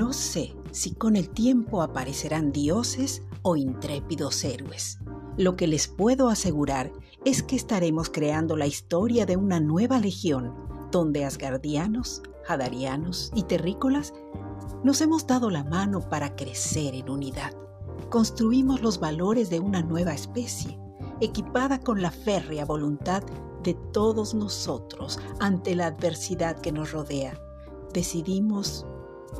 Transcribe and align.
No 0.00 0.14
sé 0.14 0.56
si 0.70 0.94
con 0.94 1.14
el 1.14 1.28
tiempo 1.28 1.82
aparecerán 1.82 2.52
dioses 2.52 3.22
o 3.42 3.54
intrépidos 3.54 4.42
héroes. 4.44 4.98
Lo 5.36 5.56
que 5.56 5.66
les 5.66 5.88
puedo 5.88 6.30
asegurar 6.30 6.90
es 7.26 7.42
que 7.42 7.54
estaremos 7.54 8.08
creando 8.08 8.56
la 8.56 8.66
historia 8.66 9.26
de 9.26 9.36
una 9.36 9.60
nueva 9.60 9.98
legión, 9.98 10.54
donde 10.90 11.26
asgardianos, 11.26 12.22
hadarianos 12.48 13.30
y 13.34 13.42
terrícolas 13.42 14.14
nos 14.82 15.02
hemos 15.02 15.26
dado 15.26 15.50
la 15.50 15.64
mano 15.64 16.00
para 16.00 16.34
crecer 16.34 16.94
en 16.94 17.10
unidad. 17.10 17.52
Construimos 18.08 18.80
los 18.80 19.00
valores 19.00 19.50
de 19.50 19.60
una 19.60 19.82
nueva 19.82 20.14
especie, 20.14 20.80
equipada 21.20 21.78
con 21.78 22.00
la 22.00 22.10
férrea 22.10 22.64
voluntad 22.64 23.22
de 23.62 23.74
todos 23.92 24.32
nosotros 24.32 25.18
ante 25.40 25.74
la 25.74 25.88
adversidad 25.88 26.58
que 26.58 26.72
nos 26.72 26.90
rodea. 26.92 27.38
Decidimos 27.92 28.86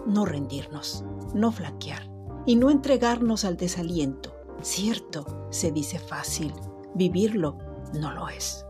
no 0.06 0.24
rendirnos, 0.24 1.04
no 1.34 1.52
flaquear 1.52 2.10
y 2.46 2.56
no 2.56 2.70
entregarnos 2.70 3.44
al 3.44 3.56
desaliento. 3.56 4.34
Cierto, 4.62 5.46
se 5.50 5.72
dice 5.72 5.98
fácil, 5.98 6.52
vivirlo 6.94 7.56
no 7.94 8.12
lo 8.12 8.28
es. 8.28 8.66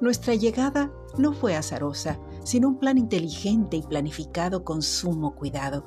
Nuestra 0.00 0.34
llegada 0.34 0.92
no 1.16 1.32
fue 1.32 1.56
azarosa, 1.56 2.18
sino 2.44 2.68
un 2.68 2.78
plan 2.78 2.98
inteligente 2.98 3.76
y 3.76 3.82
planificado 3.82 4.64
con 4.64 4.82
sumo 4.82 5.34
cuidado. 5.34 5.84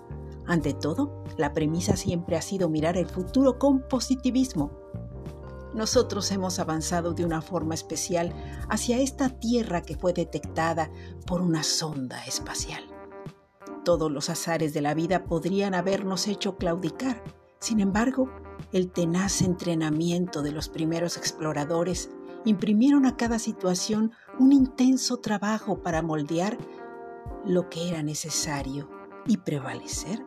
Ante 0.48 0.74
todo, 0.74 1.24
la 1.38 1.54
premisa 1.54 1.98
siempre 1.98 2.38
ha 2.38 2.42
sido 2.42 2.70
mirar 2.70 2.98
el 2.98 3.08
futuro 3.08 3.60
con 3.60 3.88
positivismo. 3.88 4.72
Nosotros 5.74 6.32
hemos 6.32 6.58
avanzado 6.60 7.14
de 7.14 7.26
una 7.26 7.42
forma 7.42 7.76
especial 7.76 8.34
hacia 8.70 9.00
esta 9.00 9.30
Tierra 9.30 9.82
que 9.82 9.98
fue 9.98 10.14
detectada 10.14 10.90
por 11.26 11.42
una 11.42 11.64
sonda 11.64 12.26
espacial. 12.26 12.84
Todos 13.88 14.12
los 14.12 14.30
azares 14.30 14.74
de 14.74 14.82
la 14.82 14.94
vida 14.94 15.24
podrían 15.24 15.74
habernos 15.74 16.28
hecho 16.28 16.58
claudicar. 16.58 17.24
Sin 17.62 17.80
embargo, 17.80 18.30
el 18.74 18.92
tenaz 18.92 19.42
entrenamiento 19.42 20.42
de 20.42 20.52
los 20.52 20.68
primeros 20.68 21.16
exploradores 21.16 22.10
imprimieron 22.44 23.06
a 23.06 23.16
cada 23.16 23.40
situación 23.40 24.12
un 24.40 24.52
intenso 24.52 25.22
trabajo 25.22 25.82
para 25.84 26.02
moldear 26.02 26.58
lo 27.46 27.70
que 27.70 27.88
era 27.88 28.04
necesario 28.04 28.90
y 29.26 29.38
prevalecer. 29.38 30.26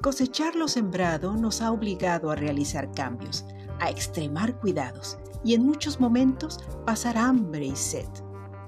Cosechar 0.00 0.54
lo 0.54 0.68
sembrado 0.68 1.34
nos 1.34 1.62
ha 1.62 1.72
obligado 1.72 2.30
a 2.30 2.36
realizar 2.36 2.92
cambios, 2.92 3.44
a 3.80 3.90
extremar 3.90 4.60
cuidados 4.60 5.18
y 5.42 5.54
en 5.54 5.66
muchos 5.66 5.98
momentos 5.98 6.60
pasar 6.86 7.18
hambre 7.18 7.66
y 7.66 7.74
sed. 7.74 8.06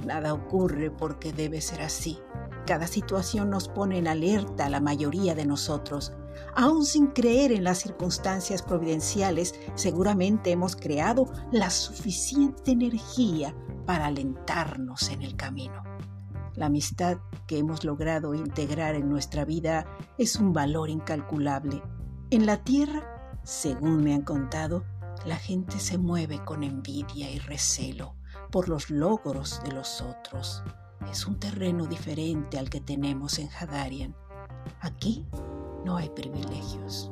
Nada 0.04 0.34
ocurre 0.34 0.90
porque 0.90 1.32
debe 1.32 1.60
ser 1.60 1.82
así. 1.82 2.18
Cada 2.66 2.86
situación 2.86 3.50
nos 3.50 3.68
pone 3.68 3.98
en 3.98 4.08
alerta 4.08 4.70
la 4.70 4.80
mayoría 4.80 5.34
de 5.34 5.44
nosotros. 5.44 6.14
Aún 6.54 6.86
sin 6.86 7.08
creer 7.08 7.52
en 7.52 7.62
las 7.62 7.78
circunstancias 7.78 8.62
providenciales, 8.62 9.54
seguramente 9.74 10.50
hemos 10.50 10.74
creado 10.74 11.26
la 11.52 11.68
suficiente 11.68 12.70
energía 12.70 13.54
para 13.84 14.06
alentarnos 14.06 15.10
en 15.10 15.20
el 15.20 15.36
camino. 15.36 15.82
La 16.54 16.66
amistad 16.66 17.18
que 17.46 17.58
hemos 17.58 17.84
logrado 17.84 18.34
integrar 18.34 18.94
en 18.94 19.10
nuestra 19.10 19.44
vida 19.44 19.84
es 20.16 20.36
un 20.36 20.54
valor 20.54 20.88
incalculable. 20.88 21.82
En 22.30 22.46
la 22.46 22.64
tierra, 22.64 23.40
según 23.42 24.02
me 24.02 24.14
han 24.14 24.22
contado, 24.22 24.84
la 25.26 25.36
gente 25.36 25.78
se 25.78 25.98
mueve 25.98 26.42
con 26.44 26.62
envidia 26.62 27.30
y 27.30 27.38
recelo 27.40 28.16
por 28.50 28.70
los 28.70 28.88
logros 28.88 29.60
de 29.64 29.72
los 29.72 30.00
otros 30.00 30.62
es 31.10 31.27
un 31.27 31.38
terreno 31.38 31.86
diferente 31.86 32.58
al 32.58 32.70
que 32.70 32.80
tenemos 32.80 33.38
en 33.38 33.48
Hadarian. 33.48 34.14
Aquí 34.80 35.24
no 35.84 35.96
hay 35.96 36.08
privilegios. 36.11 37.11